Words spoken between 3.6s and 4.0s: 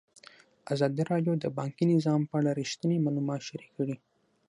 کړي.